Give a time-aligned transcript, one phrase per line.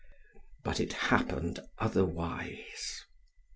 [0.63, 3.03] But it happened otherwise.